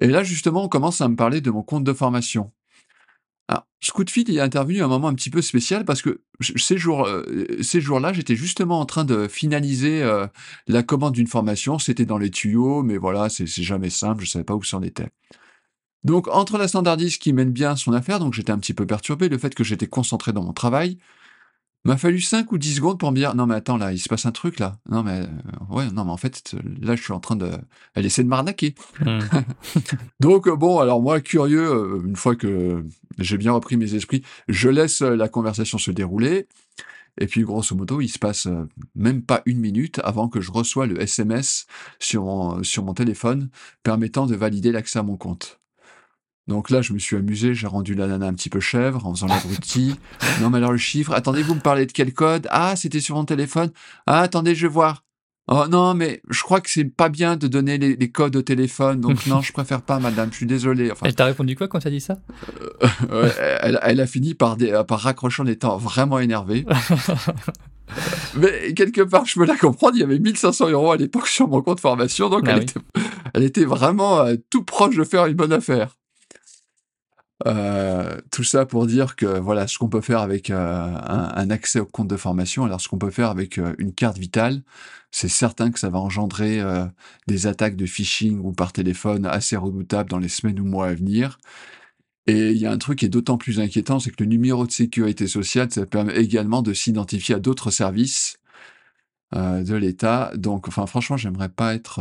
Et 0.02 0.08
là, 0.08 0.24
justement, 0.24 0.64
on 0.64 0.70
commence 0.70 1.02
à 1.02 1.08
me 1.08 1.16
parler 1.16 1.42
de 1.42 1.52
mon 1.52 1.64
compte 1.64 1.84
de 1.84 1.94
formation. 1.94 2.52
Alors, 3.48 3.68
ce 3.80 3.92
coup 3.92 4.04
de 4.04 4.32
est 4.32 4.40
intervenu 4.40 4.82
à 4.82 4.86
un 4.86 4.88
moment 4.88 5.10
un 5.10 5.14
petit 5.14 5.30
peu 5.30 5.42
spécial 5.42 5.86
parce 5.86 6.02
que 6.02 6.22
ces 6.42 6.78
jours, 6.78 7.06
euh, 7.06 7.46
ces 7.62 7.80
jours-là, 7.80 8.12
j'étais 8.12 8.36
justement 8.36 8.80
en 8.80 8.86
train 8.86 9.06
de 9.06 9.28
finaliser 9.28 10.02
euh, 10.02 10.26
la 10.68 10.82
commande 10.82 11.14
d'une 11.14 11.28
formation. 11.28 11.78
C'était 11.78 12.06
dans 12.06 12.18
les 12.18 12.32
tuyaux, 12.32 12.82
mais 12.82 12.98
voilà, 12.98 13.30
c'est 13.30 13.46
jamais 13.46 13.92
simple. 13.92 14.26
Je 14.26 14.32
savais 14.32 14.46
pas 14.46 14.56
où 14.56 14.64
c'en 14.64 14.82
était. 14.82 15.10
Donc, 16.04 16.28
entre 16.28 16.58
la 16.58 16.68
standardiste 16.68 17.22
qui 17.22 17.34
mène 17.34 17.52
bien 17.52 17.76
son 17.76 17.94
affaire, 17.94 18.20
donc 18.20 18.34
j'étais 18.34 18.52
un 18.52 18.60
petit 18.60 18.74
peu 18.74 18.86
perturbé, 18.86 19.30
le 19.30 19.38
fait 19.38 19.54
que 19.54 19.64
j'étais 19.64 19.88
concentré 19.88 20.34
dans 20.34 20.44
mon 20.44 20.54
travail, 20.54 20.98
m'a 21.86 21.98
fallu 21.98 22.20
5 22.20 22.52
ou 22.52 22.58
10 22.58 22.76
secondes 22.76 23.00
pour 23.00 23.12
me 23.12 23.18
dire 23.18 23.36
non 23.36 23.46
mais 23.46 23.56
attends 23.56 23.78
là 23.78 23.94
il 23.94 24.00
se 24.00 24.10
passe 24.10 24.26
un 24.26 24.32
truc 24.32 24.60
là. 24.60 24.78
Non 24.90 25.04
mais 25.04 25.22
euh, 25.22 25.74
ouais 25.74 25.90
non 25.92 26.04
mais 26.06 26.12
en 26.12 26.18
fait 26.18 26.56
là 26.82 26.96
je 26.96 27.02
suis 27.02 27.14
en 27.14 27.20
train 27.20 27.36
de 27.36 27.52
elle 27.94 28.06
essaie 28.06 28.24
de 28.24 28.28
m'arnaquer. 28.28 28.76
Hmm. 29.00 29.20
donc 30.20 30.48
euh, 30.48 30.56
bon 30.56 30.80
alors 30.80 31.02
moi 31.02 31.22
curieux 31.22 31.72
euh, 31.72 32.02
une 32.06 32.16
fois 32.16 32.36
que 32.36 32.84
j'ai 33.20 33.38
bien 33.38 33.54
repris 33.54 33.78
mes 33.78 33.94
esprits 33.94 34.24
je 34.48 34.70
laisse 34.70 35.02
la 35.02 35.30
conversation 35.30 35.78
se 35.78 35.92
dérouler. 35.92 36.48
Et 37.18 37.28
puis 37.28 37.44
grosso 37.44 37.74
modo 37.76 38.02
il 38.02 38.10
se 38.10 38.20
passe 38.20 38.48
même 38.94 39.22
pas 39.22 39.42
une 39.46 39.60
minute 39.60 40.02
avant 40.04 40.28
que 40.28 40.42
je 40.42 40.52
reçois 40.52 40.86
le 40.86 41.02
SMS 41.02 41.66
sur 42.00 42.60
sur 42.64 42.84
mon 42.84 42.94
téléphone 42.94 43.50
permettant 43.84 44.26
de 44.26 44.36
valider 44.36 44.74
l'accès 44.74 45.00
à 45.00 45.04
mon 45.04 45.16
compte 45.16 45.62
donc 46.48 46.70
là, 46.70 46.82
je 46.82 46.94
me 46.94 47.00
suis 47.00 47.16
amusé, 47.16 47.56
j'ai 47.56 47.66
rendu 47.66 47.96
la 47.96 48.08
nana 48.08 48.28
un 48.28 48.34
petit 48.34 48.50
peu 48.50 48.60
chèvre 48.60 49.06
en 49.06 49.16
faisant 49.16 49.28
l'abruti. 49.28 49.96
non, 50.42 50.50
mais 50.52 50.60
alors 50.60 50.72
le 50.72 50.78
chiffre, 50.78 51.12
attendez, 51.14 51.42
vous 51.42 51.56
me 51.56 51.60
parlez 51.60 51.88
de 51.88 51.92
quel 51.92 52.14
code? 52.14 52.48
Ah, 52.52 52.76
c'était 52.76 53.00
sur 53.00 53.16
mon 53.16 53.26
téléphone. 53.26 53.72
Ah, 54.06 54.20
attendez, 54.20 54.54
je 54.54 54.68
vais 54.68 54.74
voir. 54.74 55.04
Oh 55.48 55.66
non, 55.70 55.94
mais 55.94 56.22
je 56.30 56.42
crois 56.42 56.60
que 56.60 56.72
c'est 56.72 56.86
pas 56.86 57.10
bien 57.10 57.36
de 57.36 57.48
donner 57.48 57.78
les, 57.78 58.12
codes 58.12 58.36
au 58.36 58.42
téléphone, 58.42 59.00
donc 59.00 59.26
non, 59.28 59.42
je 59.42 59.54
préfère 59.54 59.82
pas, 59.82 60.00
madame, 60.00 60.30
je 60.32 60.38
suis 60.38 60.46
désolé. 60.48 60.92
Enfin, 60.92 61.06
elle 61.06 61.16
t'a 61.16 61.26
répondu 61.26 61.56
quoi 61.56 61.68
quand 61.68 61.80
t'as 61.80 61.92
dit 61.92 62.02
ça? 62.02 62.18
Euh, 63.12 63.30
elle, 63.62 64.00
a 64.00 64.08
fini 64.08 64.34
par, 64.34 64.58
par 64.88 65.00
raccrocher 65.00 65.44
en 65.44 65.46
étant 65.46 65.78
vraiment 65.78 66.18
énervée. 66.18 66.66
mais 68.36 68.74
quelque 68.74 69.02
part, 69.02 69.26
je 69.26 69.36
peux 69.36 69.46
la 69.46 69.56
comprendre, 69.56 69.96
il 69.96 70.00
y 70.00 70.04
avait 70.04 70.18
1500 70.18 70.70
euros 70.70 70.92
à 70.92 70.98
l'époque 70.98 71.28
sur 71.28 71.48
mon 71.48 71.62
compte 71.62 71.80
formation, 71.80 72.30
donc 72.30 72.46
ah 72.48 72.54
elle, 72.54 72.64
était, 72.64 72.80
elle, 73.36 73.44
était, 73.44 73.66
vraiment 73.66 74.22
euh, 74.22 74.36
tout 74.50 74.64
proche 74.64 74.96
de 74.96 75.04
faire 75.04 75.28
une 75.28 75.36
bonne 75.36 75.54
affaire. 75.54 75.96
Euh, 77.46 78.22
tout 78.32 78.46
ça 78.46 78.66
pour 78.66 78.88
dire 78.88 79.18
que 79.18 79.26
voilà 79.26 79.68
ce 79.68 79.78
qu'on 79.78 79.90
peut 79.90 80.00
faire 80.00 80.22
avec 80.22 80.50
euh, 80.50 80.56
un, 80.56 81.50
accès 81.50 81.80
au 81.80 81.86
compte 81.86 82.08
de 82.08 82.16
formation. 82.18 82.64
Alors 82.64 82.80
ce 82.80 82.88
qu'on 82.88 82.98
peut 82.98 83.12
faire 83.12 83.30
avec 83.30 83.58
euh, 83.58 83.76
une 83.78 83.94
carte 83.94 84.18
vitale, 84.18 84.62
c'est 85.12 85.28
certain 85.28 85.72
que 85.72 85.80
ça 85.80 85.90
va 85.90 86.00
engendrer 86.00 86.62
des 87.28 87.48
attaques 87.48 87.78
de 87.78 87.86
phishing 87.86 88.40
ou 88.40 88.52
par 88.52 88.74
téléphone 88.74 89.26
assez 89.26 89.56
redoutables 89.56 90.10
dans 90.10 90.20
les 90.20 90.28
semaines 90.28 90.60
ou 90.60 90.66
mois 90.66 90.88
à 90.88 90.94
venir. 90.94 91.38
Et 92.28 92.52
il 92.52 92.58
y 92.58 92.66
a 92.66 92.72
un 92.72 92.78
truc 92.78 93.00
qui 93.00 93.06
est 93.06 93.10
d'autant 93.10 93.38
plus 93.38 93.60
inquiétant, 93.60 94.00
c'est 94.00 94.12
que 94.12 94.24
le 94.24 94.30
numéro 94.30 94.66
de 94.68 94.72
sécurité 94.72 95.28
sociale, 95.28 95.72
ça 95.72 95.86
permet 95.86 96.18
également 96.18 96.62
de 96.62 96.74
s'identifier 96.74 97.36
à 97.36 97.40
d'autres 97.40 97.72
services 97.72 98.40
de 99.34 99.76
l'État. 99.76 100.32
Donc, 100.36 100.68
enfin, 100.68 100.86
franchement, 100.86 101.18
j'aimerais 101.18 101.50
pas 101.50 101.76
être 101.76 102.00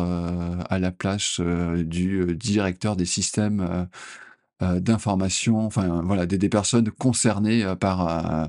à 0.68 0.78
la 0.80 0.90
place 0.90 1.40
du 1.40 2.34
directeur 2.36 2.96
des 2.96 3.06
systèmes 3.06 3.88
d'informations, 4.60 5.66
enfin 5.66 6.02
voilà, 6.04 6.26
des, 6.26 6.48
personnes 6.48 6.90
concernées 6.90 7.64
euh, 7.64 7.74
par, 7.74 8.08
euh, 8.08 8.46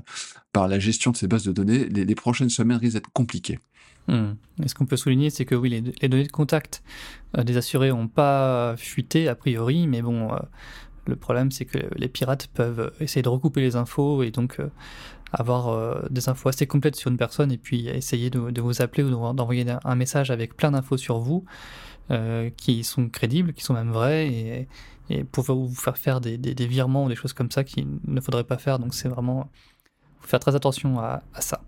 par 0.52 0.68
la 0.68 0.78
gestion 0.78 1.10
de 1.10 1.16
ces 1.16 1.26
bases 1.26 1.44
de 1.44 1.52
données, 1.52 1.88
les, 1.88 2.14
prochaines 2.14 2.48
semaines 2.48 2.78
risquent 2.78 2.94
d'être 2.94 3.12
compliquées. 3.12 3.58
Hmm. 4.06 4.34
Ce 4.64 4.74
qu'on 4.74 4.86
peut 4.86 4.96
souligner, 4.96 5.30
c'est 5.30 5.44
que 5.44 5.56
oui, 5.56 5.68
les, 5.68 6.08
données 6.08 6.26
de 6.26 6.30
contact 6.30 6.82
des 7.36 7.56
assurés 7.56 7.88
n'ont 7.88 8.06
pas 8.06 8.76
fuité 8.76 9.26
a 9.26 9.34
priori, 9.34 9.88
mais 9.88 10.00
bon, 10.00 10.30
le 11.06 11.16
problème 11.16 11.50
c'est 11.50 11.64
que 11.64 11.78
les 11.96 12.08
pirates 12.08 12.46
peuvent 12.54 12.92
essayer 13.00 13.22
de 13.22 13.28
recouper 13.28 13.60
les 13.60 13.74
infos 13.74 14.22
et 14.22 14.30
donc 14.30 14.60
avoir 15.32 16.08
des 16.08 16.28
infos 16.28 16.48
assez 16.48 16.68
complètes 16.68 16.94
sur 16.94 17.10
une 17.10 17.16
personne 17.16 17.50
et 17.50 17.58
puis 17.58 17.88
essayer 17.88 18.30
de, 18.30 18.60
vous 18.60 18.80
appeler 18.80 19.02
ou 19.02 19.10
d'envoyer 19.34 19.66
un 19.84 19.94
message 19.96 20.30
avec 20.30 20.56
plein 20.56 20.70
d'infos 20.70 20.96
sur 20.96 21.18
vous 21.18 21.44
qui 22.56 22.84
sont 22.84 23.08
crédibles, 23.08 23.52
qui 23.52 23.64
sont 23.64 23.74
même 23.74 23.90
vraies 23.90 24.28
et, 24.28 24.68
et 25.10 25.24
pouvoir 25.24 25.58
vous 25.58 25.74
faire 25.74 25.98
faire 25.98 26.20
des, 26.20 26.38
des, 26.38 26.66
virements 26.66 27.04
ou 27.04 27.08
des 27.08 27.16
choses 27.16 27.32
comme 27.32 27.50
ça 27.50 27.64
qu'il 27.64 27.86
ne 28.06 28.20
faudrait 28.20 28.44
pas 28.44 28.58
faire. 28.58 28.78
Donc 28.78 28.94
c'est 28.94 29.08
vraiment 29.08 29.50
faut 30.20 30.28
faire 30.28 30.40
très 30.40 30.54
attention 30.54 30.98
à, 30.98 31.22
ça. 31.40 31.60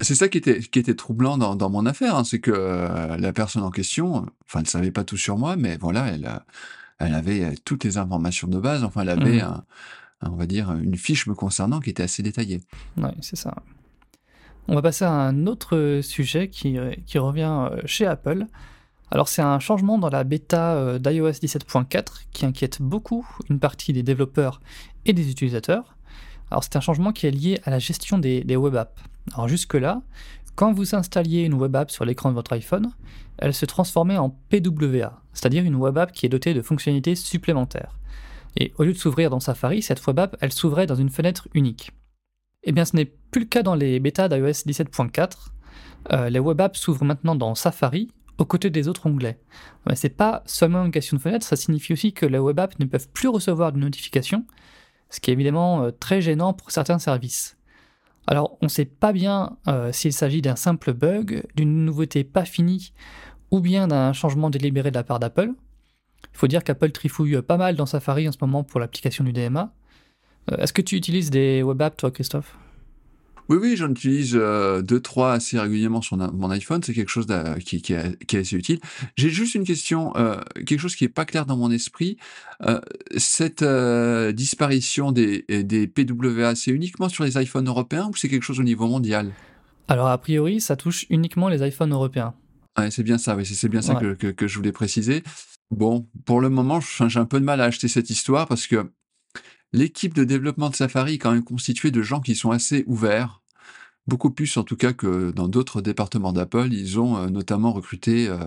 C'est 0.00 0.14
ça 0.14 0.28
qui 0.28 0.38
était 0.38 0.60
qui 0.60 0.78
était 0.78 0.94
troublant 0.94 1.38
dans 1.38 1.56
dans 1.56 1.70
mon 1.70 1.86
affaire, 1.86 2.16
hein, 2.16 2.24
c'est 2.24 2.40
que, 2.40 2.50
heu, 2.50 3.16
la 3.16 3.32
personne 3.32 3.62
en 3.62 3.70
question, 3.70 4.26
enfin, 4.44 4.60
elle 4.60 4.68
savait 4.68 4.90
pas 4.90 5.04
tout 5.04 5.16
sur 5.16 5.38
moi, 5.38 5.56
mais 5.56 5.78
voilà, 5.78 6.08
elle 6.08 7.14
avait, 7.14 7.44
heu, 7.44 7.54
toutes 7.64 7.84
les 7.84 7.96
informations 7.96 8.48
de 8.48 8.58
base, 8.58 8.84
enfin, 8.84 9.02
elle 9.02 9.10
avait 9.10 9.40
Mmh 9.40 9.44
un 9.44 9.64
un 10.22 10.30
on 10.30 10.36
va 10.36 10.46
dire, 10.46 10.72
une 10.72 10.96
fiche 10.96 11.26
me 11.26 11.34
concernant 11.34 11.80
qui 11.80 11.90
était 11.90 12.02
assez 12.02 12.22
détaillée. 12.22 12.62
Ouais, 12.96 13.12
c'est 13.20 13.36
ça. 13.36 13.54
On 14.66 14.74
va 14.74 14.80
passer 14.82 15.04
à 15.04 15.12
un 15.12 15.46
autre, 15.46 16.00
sujet 16.02 16.48
qui, 16.48 16.78
revient, 17.18 17.68
chez 17.84 18.06
Apple. 18.06 18.46
Alors 19.10 19.28
c'est 19.28 19.42
un 19.42 19.58
changement 19.60 19.98
dans 19.98 20.08
la 20.08 20.24
bêta, 20.24 20.76
heu, 20.76 20.98
d'iOS 20.98 21.30
17.4 21.30 22.26
qui 22.32 22.44
inquiète 22.44 22.82
beaucoup 22.82 23.26
une 23.48 23.60
partie 23.60 23.92
des 23.92 24.02
développeurs 24.02 24.60
et 25.04 25.12
des 25.12 25.30
utilisateurs. 25.30 25.96
Alors 26.50 26.64
c'est 26.64 26.76
un 26.76 26.80
changement 26.80 27.12
qui 27.12 27.26
est 27.26 27.30
lié 27.30 27.60
à 27.64 27.70
la 27.70 27.78
gestion 27.78 28.18
des 28.18 28.42
des 28.42 28.56
web 28.56 28.76
apps. 28.76 29.00
Alors 29.34 29.48
jusque-là, 29.48 30.02
quand 30.56 30.72
vous 30.72 30.94
installiez 30.94 31.42
une 31.42 31.54
web 31.54 31.76
app 31.76 31.90
sur 31.90 32.04
l'écran 32.04 32.30
de 32.30 32.34
votre 32.34 32.52
iPhone, 32.54 32.90
elle 33.38 33.52
se 33.52 33.66
transformait 33.66 34.16
en 34.16 34.30
PWA, 34.30 35.20
c'est-à-dire 35.34 35.64
une 35.64 35.74
web 35.74 35.98
app 35.98 36.12
qui 36.12 36.24
est 36.24 36.30
dotée 36.30 36.54
de 36.54 36.62
fonctionnalités 36.62 37.14
supplémentaires. 37.14 37.98
Et 38.56 38.72
au 38.78 38.84
lieu 38.84 38.94
de 38.94 38.98
s'ouvrir 38.98 39.28
dans 39.28 39.38
Safari, 39.38 39.82
cette 39.82 40.04
web 40.06 40.18
app, 40.18 40.36
elle 40.40 40.52
s'ouvrait 40.52 40.86
dans 40.86 40.94
une 40.94 41.10
fenêtre 41.10 41.46
unique. 41.52 41.90
Eh 42.62 42.72
bien, 42.72 42.86
ce 42.86 42.96
n'est 42.96 43.04
plus 43.04 43.42
le 43.42 43.46
cas 43.46 43.62
dans 43.62 43.74
les 43.74 44.00
bêtas 44.00 44.28
d'iOS 44.28 44.64
17.4. 44.64 45.30
Euh, 46.12 46.30
les 46.30 46.38
web 46.38 46.58
apps 46.60 46.80
s'ouvrent 46.80 47.04
maintenant 47.04 47.34
dans 47.34 47.54
Safari, 47.54 48.10
aux 48.38 48.44
côtés 48.44 48.70
des 48.70 48.88
autres 48.88 49.06
onglets. 49.06 49.38
C'est 49.94 50.16
pas 50.16 50.42
seulement 50.46 50.84
une 50.84 50.90
question 50.90 51.16
de 51.16 51.22
fenêtre, 51.22 51.46
ça 51.46 51.56
signifie 51.56 51.92
aussi 51.92 52.12
que 52.12 52.26
les 52.26 52.38
web 52.38 52.58
apps 52.58 52.78
ne 52.78 52.84
peuvent 52.84 53.08
plus 53.08 53.28
recevoir 53.28 53.72
de 53.72 53.78
notifications, 53.78 54.46
ce 55.10 55.20
qui 55.20 55.30
est 55.30 55.34
évidemment 55.34 55.84
euh, 55.84 55.90
très 55.90 56.20
gênant 56.20 56.52
pour 56.52 56.70
certains 56.70 56.98
services. 56.98 57.56
Alors, 58.26 58.58
on 58.60 58.66
ne 58.66 58.70
sait 58.70 58.84
pas 58.84 59.12
bien 59.12 59.56
euh, 59.68 59.92
s'il 59.92 60.12
s'agit 60.12 60.42
d'un 60.42 60.56
simple 60.56 60.92
bug, 60.92 61.44
d'une 61.54 61.84
nouveauté 61.84 62.24
pas 62.24 62.44
finie, 62.44 62.92
ou 63.50 63.60
bien 63.60 63.86
d'un 63.86 64.12
changement 64.12 64.50
délibéré 64.50 64.90
de 64.90 64.96
la 64.96 65.04
part 65.04 65.20
d'Apple. 65.20 65.52
Il 66.32 66.38
faut 66.38 66.48
dire 66.48 66.64
qu'Apple 66.64 66.90
trifouille 66.90 67.40
pas 67.42 67.56
mal 67.56 67.76
dans 67.76 67.86
Safari 67.86 68.28
en 68.28 68.32
ce 68.32 68.38
moment 68.40 68.64
pour 68.64 68.80
l'application 68.80 69.22
du 69.22 69.32
DMA. 69.32 69.72
Euh, 70.50 70.56
Est-ce 70.56 70.72
que 70.72 70.82
tu 70.82 70.96
utilises 70.96 71.30
des 71.30 71.62
web 71.62 71.80
apps, 71.80 71.96
toi, 71.96 72.10
Christophe? 72.10 72.56
Oui, 73.48 73.58
oui, 73.60 73.76
j'en 73.76 73.90
utilise, 73.90 74.34
heu, 74.34 74.82
2-3 74.82 75.32
assez 75.34 75.58
régulièrement 75.58 76.02
sur 76.02 76.16
mon 76.16 76.50
iPhone, 76.50 76.82
c'est 76.82 76.92
quelque 76.94 77.10
chose 77.10 77.26
qui 77.64 77.80
qui 77.80 77.92
est 77.92 78.34
assez 78.34 78.56
utile. 78.56 78.80
J'ai 79.16 79.30
juste 79.30 79.54
une 79.54 79.64
question, 79.64 80.12
heu, 80.16 80.36
quelque 80.66 80.80
chose 80.80 80.96
qui 80.96 81.04
est 81.04 81.08
pas 81.08 81.24
clair 81.24 81.46
dans 81.46 81.56
mon 81.56 81.70
esprit, 81.70 82.16
heu, 82.66 82.80
cette, 83.16 83.62
heu, 83.62 84.32
disparition 84.32 85.12
des 85.12 85.44
des 85.48 85.86
PWA, 85.86 86.54
c'est 86.56 86.72
uniquement 86.72 87.08
sur 87.08 87.22
les 87.24 87.40
iPhones 87.40 87.68
européens 87.68 88.08
ou 88.10 88.16
c'est 88.16 88.28
quelque 88.28 88.42
chose 88.42 88.58
au 88.58 88.64
niveau 88.64 88.88
mondial? 88.88 89.32
Alors, 89.88 90.08
a 90.08 90.18
priori, 90.18 90.60
ça 90.60 90.74
touche 90.74 91.06
uniquement 91.10 91.48
les 91.48 91.64
iPhones 91.66 91.92
européens. 91.92 92.34
Ouais, 92.76 92.90
c'est 92.90 93.04
bien 93.04 93.16
ça, 93.18 93.36
oui, 93.36 93.46
c'est 93.46 93.68
bien 93.68 93.80
ça 93.80 93.94
Ouais. 93.94 94.00
que 94.00 94.14
que 94.14 94.26
que 94.32 94.48
je 94.48 94.56
voulais 94.56 94.72
préciser. 94.72 95.22
Bon, 95.70 96.06
pour 96.26 96.40
le 96.40 96.48
moment, 96.48 96.80
j'ai 96.80 97.18
un 97.18 97.24
peu 97.24 97.40
de 97.40 97.44
mal 97.44 97.60
à 97.60 97.64
acheter 97.64 97.88
cette 97.88 98.10
histoire 98.10 98.46
parce 98.46 98.66
que 98.66 98.90
l'équipe 99.76 100.14
de 100.14 100.24
développement 100.24 100.70
de 100.70 100.74
Safari 100.74 101.14
est 101.14 101.18
quand 101.18 101.32
même 101.32 101.44
constituée 101.44 101.90
de 101.90 102.02
gens 102.02 102.20
qui 102.20 102.34
sont 102.34 102.50
assez 102.50 102.84
ouverts, 102.86 103.42
beaucoup 104.06 104.30
plus 104.30 104.56
en 104.56 104.64
tout 104.64 104.76
cas 104.76 104.92
que 104.92 105.30
dans 105.30 105.48
d'autres 105.48 105.82
départements 105.82 106.32
d'Apple. 106.32 106.72
Ils 106.72 106.98
ont, 106.98 107.18
heu, 107.18 107.28
notamment 107.28 107.72
recruté, 107.72 108.28
heu 108.28 108.38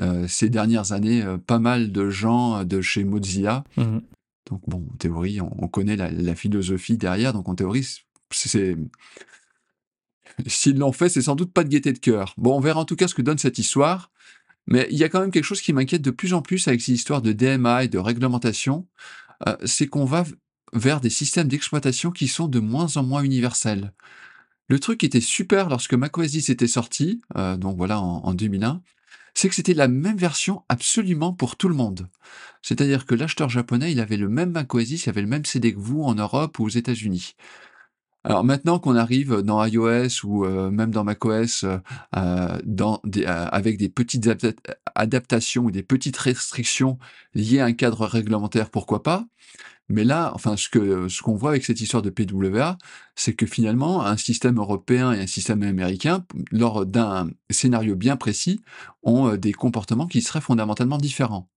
heu, 0.00 0.26
ces 0.26 0.48
dernières 0.48 0.92
années, 0.92 1.24
pas 1.46 1.60
mal 1.60 1.92
de 1.92 2.10
gens, 2.10 2.64
de 2.64 2.80
chez 2.80 3.04
Mozilla. 3.04 3.64
Mhm. 3.76 4.02
Donc 4.50 4.62
bon, 4.66 4.86
en 4.92 4.96
théorie, 4.96 5.40
on 5.40 5.54
on 5.58 5.68
connaît 5.68 5.96
la 5.96 6.10
la 6.10 6.34
philosophie 6.34 6.96
derrière, 6.96 7.32
donc 7.32 7.48
en 7.48 7.54
théorie, 7.54 7.86
c'est 8.30 8.76
s'ils 10.46 10.78
l'ont 10.78 10.92
fait, 10.92 11.08
c'est 11.08 11.22
sans 11.22 11.36
doute 11.36 11.52
pas 11.52 11.64
de 11.64 11.68
gaieté 11.68 11.92
de 11.92 11.98
cœur. 11.98 12.34
Bon, 12.38 12.56
on 12.56 12.60
verra 12.60 12.80
en 12.80 12.84
tout 12.84 12.96
cas 12.96 13.06
ce 13.08 13.14
que 13.14 13.22
donne 13.22 13.38
cette 13.38 13.58
histoire. 13.58 14.10
Mais 14.66 14.88
il 14.90 14.96
y 14.96 15.04
a 15.04 15.08
quand 15.10 15.20
même 15.20 15.30
quelque 15.30 15.44
chose 15.44 15.60
qui 15.60 15.72
m'inquiète 15.74 16.00
de 16.02 16.10
plus 16.10 16.32
en 16.32 16.40
plus 16.40 16.66
avec 16.68 16.80
ces 16.80 16.92
histoires 16.92 17.20
de 17.20 17.32
DMA 17.32 17.84
et 17.84 17.88
de 17.88 17.98
réglementation, 17.98 18.86
c'est 19.64 19.86
qu'on 19.86 20.06
va 20.06 20.24
vers 20.74 21.00
des 21.00 21.10
systèmes 21.10 21.48
d'exploitation 21.48 22.10
qui 22.10 22.28
sont 22.28 22.48
de 22.48 22.60
moins 22.60 22.96
en 22.96 23.02
moins 23.02 23.22
universels. 23.22 23.92
Le 24.68 24.80
truc 24.80 25.00
qui 25.00 25.06
était 25.06 25.20
super 25.20 25.68
lorsque 25.68 25.94
macOS 25.94 26.30
10 26.32 26.48
était 26.50 26.66
sorti, 26.66 27.22
heu, 27.36 27.56
donc 27.56 27.76
voilà 27.76 28.00
en 28.00 28.24
en 28.24 28.34
2001, 28.34 28.82
c'est 29.34 29.48
que 29.48 29.54
c'était 29.54 29.74
la 29.74 29.88
même 29.88 30.16
version 30.16 30.64
absolument 30.68 31.32
pour 31.32 31.56
tout 31.56 31.68
le 31.68 31.74
monde. 31.74 32.08
C'est-à-dire 32.62 33.04
que 33.06 33.14
l'acheteur 33.14 33.48
japonais, 33.48 33.92
il 33.92 34.00
avait 34.00 34.16
le 34.16 34.28
même 34.28 34.52
macOS 34.52 34.84
10, 34.86 35.06
il 35.06 35.08
avait 35.10 35.22
le 35.22 35.28
même 35.28 35.44
CD 35.44 35.74
que 35.74 35.78
vous 35.78 36.02
en 36.02 36.14
Europe 36.14 36.58
ou 36.58 36.64
aux 36.64 36.68
États-Unis. 36.68 37.34
Alors 38.26 38.42
maintenant 38.42 38.78
qu'on 38.78 38.96
arrive 38.96 39.42
dans 39.42 39.62
iOS 39.64 40.24
ou 40.24 40.44
heu, 40.46 40.70
même 40.70 40.90
dans 40.90 41.04
macOS, 41.04 41.64
heu, 41.64 41.80
dans 42.64 43.00
des, 43.04 43.22
heu, 43.24 43.26
avec 43.28 43.76
des 43.76 43.88
petites 43.90 44.26
adapta 44.26 44.72
adaptations 44.94 45.64
ou 45.64 45.70
des 45.70 45.82
petites 45.82 46.16
restrictions 46.16 46.98
liées 47.34 47.60
à 47.60 47.66
un 47.66 47.72
cadre 47.72 48.06
réglementaire, 48.06 48.70
pourquoi 48.70 49.02
pas? 49.02 49.26
Mais 49.90 50.04
là, 50.04 50.32
enfin 50.34 50.56
ce 50.56 50.68
que 50.68 51.08
ce 51.08 51.22
qu'on 51.22 51.36
voit 51.36 51.50
avec 51.50 51.64
cette 51.64 51.80
histoire 51.80 52.02
de 52.02 52.10
PWA, 52.10 52.78
c'est 53.16 53.34
que 53.34 53.46
finalement 53.46 54.04
un 54.06 54.16
système 54.18 54.58
européen 54.58 55.12
et 55.12 55.20
un 55.22 55.26
système 55.28 55.62
américain, 55.62 56.24
lors 56.52 56.86
d'un 56.86 57.30
scénario 57.50 57.96
bien 57.96 58.16
précis, 58.16 58.60
ont, 59.04 59.28
heu, 59.32 59.38
des 59.38 59.52
comportements 59.52 60.08
qui 60.08 60.22
seraient 60.22 60.40
fondamentalement 60.42 60.98
différents. 60.98 61.48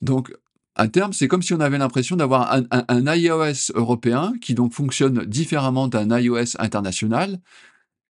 Donc, 0.00 0.32
à 0.74 0.88
terme, 0.88 1.12
c'est 1.12 1.28
comme 1.28 1.42
si 1.42 1.52
on 1.52 1.60
avait 1.60 1.78
l'impression 1.78 2.16
d'avoir 2.16 2.50
un 2.70 3.14
iOS 3.14 3.72
européen 3.74 4.32
qui 4.40 4.54
donc 4.54 4.72
fonctionne 4.72 5.24
différemment 5.26 5.88
d'un 5.88 6.18
iOS 6.18 6.56
international. 6.58 7.40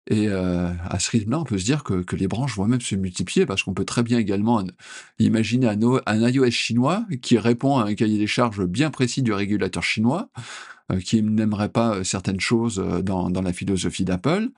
Et 0.08 0.26
heu, 0.28 0.68
à 0.88 0.98
ce 0.98 1.10
rythme-là, 1.12 1.38
on 1.38 1.44
peut 1.44 1.58
se 1.58 1.64
dire 1.64 1.84
que 1.84 2.16
les 2.16 2.26
branches 2.26 2.56
vont 2.56 2.66
même 2.66 2.80
se 2.80 2.96
multiplier 2.96 3.46
parce 3.46 3.62
qu'on 3.62 3.74
peut 3.74 3.84
très 3.84 4.02
bien 4.02 4.18
également 4.18 4.64
imaginer 5.18 5.68
un 5.68 6.28
iOS 6.28 6.50
chinois 6.50 7.04
qui 7.20 7.38
répond 7.38 7.78
à 7.78 7.84
un 7.86 7.94
cahier 7.94 8.18
des 8.18 8.26
charges 8.26 8.64
bien 8.66 8.90
précis 8.90 9.22
du 9.22 9.32
régulateur 9.32 9.82
chinois, 9.82 10.28
qui 11.00 11.22
n'aimerait 11.22 11.68
pas, 11.68 11.98
heu, 11.98 12.04
certaines 12.04 12.40
choses, 12.40 12.78
heu, 12.78 13.02
dans 13.02 13.30
la 13.30 13.52
philosophie 13.52 14.04
d'Apple 14.04 14.48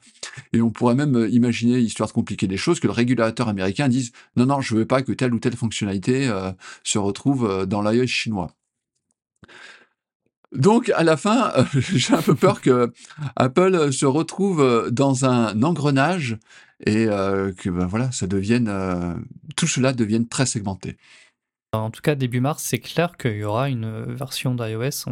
et 0.53 0.61
on 0.61 0.71
pourrait 0.71 0.95
même, 0.95 1.29
imaginer, 1.31 1.79
histoire 1.79 2.09
de 2.09 2.15
compliquer 2.15 2.47
les 2.47 2.57
choses, 2.57 2.81
que 2.81 2.87
le 2.87 2.93
régulateur 2.93 3.49
américain 3.49 3.89
dise: 3.89 4.13
«Non, 4.37 4.47
non, 4.47 4.61
je 4.61 4.75
veux 4.75 4.87
pas 4.87 5.03
que 5.03 5.13
telle 5.13 5.35
ou 5.35 5.39
telle 5.39 5.57
fonctionnalité, 5.57 6.31
se 6.83 6.99
retrouve, 6.99 7.67
dans 7.67 7.83
l'iOS 7.83 8.07
chinois». 8.07 8.55
Donc 10.53 10.91
à 10.91 11.03
la 11.03 11.17
fin, 11.17 11.53
j'ai 11.75 12.15
un 12.15 12.23
peu 12.23 12.35
peur 12.35 12.61
qu'Apple, 12.61 13.75
heu, 13.75 13.93
se 13.93 14.07
retrouve, 14.07 14.91
dans 14.91 15.25
un 15.25 15.63
engrenage 15.63 16.39
et 16.87 17.07
que, 17.07 17.71
bah, 17.71 17.87
voilà, 17.87 18.11
ça 18.13 18.27
devienne, 18.27 18.71
tout 19.57 19.67
cela 19.67 19.93
devienne 19.93 20.27
très 20.29 20.47
segmenté. 20.47 20.97
En 21.73 21.91
tout 21.91 22.03
cas, 22.03 22.15
début 22.15 22.41
mars, 22.41 22.63
c'est 22.63 22.79
clair 22.79 23.17
qu'il 23.17 23.37
y 23.37 23.45
aura 23.45 23.69
une, 23.69 24.05
version 24.15 24.55
d'iOS 24.55 25.09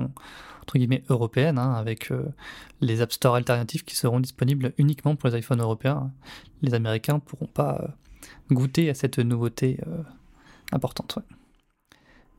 entre 0.62 0.78
guillemets 0.78 1.02
«européenne», 1.08 1.58
hein, 1.58 1.74
avec, 1.74 2.10
heu, 2.10 2.30
les 2.80 3.02
App 3.02 3.12
Store 3.12 3.34
alternatifs 3.34 3.84
qui 3.84 3.96
seront 3.96 4.20
disponibles 4.20 4.72
uniquement 4.78 5.16
pour 5.16 5.28
les 5.28 5.38
iPhones 5.38 5.60
européens. 5.60 6.10
Les 6.62 6.74
Américains 6.74 7.18
pourront 7.18 7.46
pas, 7.46 7.80
heu, 7.82 7.88
goûter 8.54 8.88
à 8.90 8.94
cette 8.94 9.18
nouveauté, 9.18 9.78
heu, 9.86 10.04
importante. 10.72 11.18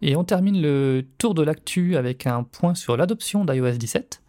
Et 0.01 0.15
on 0.15 0.23
termine 0.23 0.61
le 0.61 1.05
tour 1.17 1.33
de 1.33 1.43
l'actu 1.43 1.95
avec 1.95 2.27
un 2.27 2.43
point 2.43 2.75
sur 2.75 2.97
l'adoption 2.97 3.45
d'iOS 3.45 3.77
17. 3.77 4.21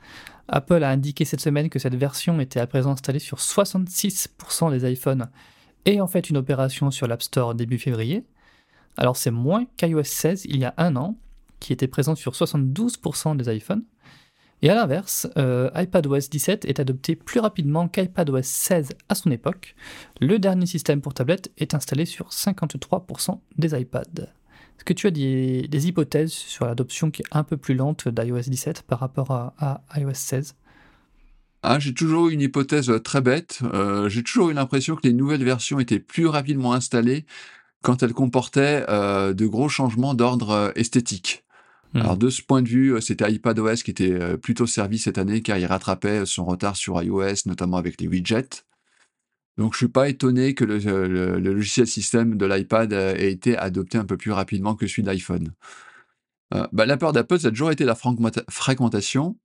Apple 0.46 0.84
a 0.84 0.90
indiqué 0.90 1.24
cette 1.24 1.40
semaine 1.40 1.70
que 1.70 1.78
cette 1.78 1.94
version 1.94 2.38
était 2.38 2.60
à 2.60 2.66
présent 2.66 2.92
installée 2.92 3.18
sur 3.18 3.38
66% 3.38 4.70
des 4.70 4.92
iPhones 4.92 5.28
ayant 5.86 6.06
fait 6.06 6.30
une 6.30 6.36
opération 6.36 6.90
sur 6.90 7.06
l'App 7.06 7.22
Store 7.22 7.54
début 7.54 7.78
février. 7.78 8.24
Alors 8.96 9.16
c'est 9.16 9.30
moins 9.30 9.66
qu'iOS 9.76 10.04
16 10.04 10.44
il 10.46 10.58
y 10.58 10.64
a 10.64 10.74
un 10.76 10.96
an, 10.96 11.16
qui 11.64 11.72
était 11.72 11.88
présent 11.88 12.14
sur 12.14 12.32
72% 12.32 13.36
des 13.38 13.56
iPhones. 13.56 13.84
Et 14.60 14.68
à 14.68 14.74
l'inverse, 14.74 15.26
euh, 15.38 15.70
iPadOS 15.74 16.28
17 16.30 16.66
est 16.66 16.78
adopté 16.78 17.16
plus 17.16 17.40
rapidement 17.40 17.88
qu'iPadOS 17.88 18.42
16 18.42 18.90
à 19.08 19.14
son 19.14 19.30
époque. 19.30 19.74
Le 20.20 20.38
dernier 20.38 20.66
système 20.66 21.00
pour 21.00 21.14
tablette 21.14 21.52
est 21.56 21.74
installé 21.74 22.04
sur 22.04 22.28
53% 22.28 23.40
des 23.56 23.78
iPads. 23.78 24.02
Est-ce 24.20 24.84
que 24.84 24.92
tu 24.92 25.06
as 25.06 25.10
des, 25.10 25.86
hypothèses 25.88 26.32
sur 26.32 26.66
l'adoption 26.66 27.10
qui 27.10 27.22
est 27.22 27.26
un 27.30 27.44
peu 27.44 27.56
plus 27.56 27.74
lente 27.74 28.08
d'iOS 28.08 28.40
17 28.40 28.82
par 28.82 29.00
rapport 29.00 29.30
à, 29.30 29.82
iOS 29.96 30.12
16 30.12 30.54
Ah, 31.62 31.78
j'ai 31.78 31.94
toujours 31.94 32.28
eu 32.28 32.34
une 32.34 32.42
hypothèse, 32.42 32.92
très 33.02 33.22
bête, 33.22 33.60
heu, 33.62 34.10
j'ai 34.10 34.22
toujours 34.22 34.50
eu 34.50 34.52
l'impression 34.52 34.96
que 34.96 35.06
les 35.06 35.14
nouvelles 35.14 35.44
versions 35.44 35.80
étaient 35.80 36.00
plus 36.00 36.26
rapidement 36.26 36.74
installées 36.74 37.24
quand 37.82 38.02
elles 38.02 38.14
comportaient, 38.14 38.84
heu, 38.88 39.34
de 39.34 39.46
gros 39.46 39.68
changements 39.68 40.14
d'ordre, 40.14 40.50
heu, 40.50 40.72
esthétique. 41.94 42.04
Alors 42.04 42.16
de 42.16 42.30
ce 42.30 42.42
point 42.42 42.62
de 42.62 42.68
vue, 42.68 42.94
heu, 42.94 43.00
c'était 43.00 43.30
iPadOS 43.32 43.76
qui 43.76 43.90
était, 43.90 44.12
heu, 44.12 44.38
plutôt 44.38 44.66
servi 44.66 44.98
cette 44.98 45.18
année 45.18 45.42
car 45.42 45.58
il 45.58 45.66
rattrapait 45.66 46.26
son 46.26 46.44
retard 46.44 46.76
sur 46.76 47.02
iOS, 47.02 47.46
notamment 47.46 47.76
avec 47.76 48.00
les 48.00 48.08
widgets. 48.08 48.64
Donc 49.56 49.74
je 49.74 49.78
suis 49.78 49.88
pas 49.88 50.08
étonné 50.08 50.54
que 50.54 50.64
le 50.64 51.38
logiciel 51.38 51.86
système 51.86 52.36
de 52.36 52.44
l'iPad, 52.44 52.92
ait 52.92 53.30
été 53.30 53.56
adopté 53.56 53.98
un 53.98 54.04
peu 54.04 54.16
plus 54.16 54.32
rapidement 54.32 54.74
que 54.74 54.88
celui 54.88 55.04
d'iPhone. 55.04 55.52
Bah, 56.72 56.86
la 56.86 56.96
peur 56.96 57.12
d'Apple, 57.12 57.38
ça 57.38 57.48
a 57.48 57.50
toujours 57.50 57.70
été 57.70 57.84
la 57.84 57.94
fragmenta 57.94 58.42
fragmentation. 58.48 59.36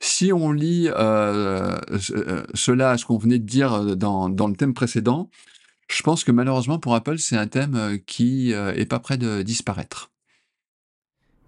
Si 0.00 0.32
on 0.32 0.50
lit 0.50 0.86
cela 0.86 2.90
à 2.90 2.96
ce 2.96 3.04
qu'on 3.04 3.18
venait 3.18 3.38
de 3.38 3.44
dire 3.44 3.96
dans, 3.96 4.30
dans 4.30 4.48
le 4.48 4.56
thème 4.56 4.72
précédent, 4.72 5.28
je 5.90 6.02
pense 6.02 6.24
que 6.24 6.32
malheureusement 6.32 6.78
pour 6.78 6.94
Apple, 6.94 7.18
c'est 7.18 7.36
un 7.36 7.46
thème 7.46 7.98
qui 8.06 8.52
est 8.52 8.88
pas 8.88 8.98
prêt 8.98 9.18
de 9.18 9.42
disparaître. 9.42 10.10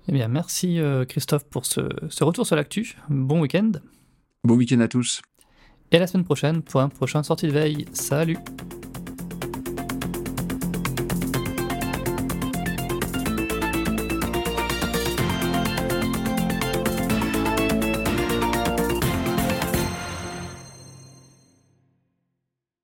Eh 0.09 0.13
bien, 0.13 0.29
merci 0.29 0.79
Christophe 1.09 1.45
pour 1.45 1.67
ce, 1.67 1.81
ce 2.09 2.25
retour 2.25 2.47
sur 2.47 2.57
l'actu. 2.57 2.97
Bon 3.09 3.41
week-end. 3.41 3.73
Bon 4.45 4.55
week-end 4.55 4.81
à 4.81 4.89
tous. 4.89 5.23
Et 5.91 5.97
à 5.97 6.01
la 6.01 6.07
semaine 6.07 6.25
prochaine 6.25 6.63
pour 6.63 6.81
un 6.81 6.89
prochain 6.89 7.23
sortie 7.23 7.47
de 7.47 7.53
veille. 7.53 7.87
Salut 7.93 8.39